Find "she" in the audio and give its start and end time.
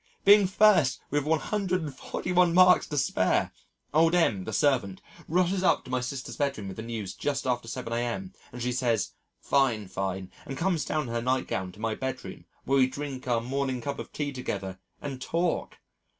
8.63-8.71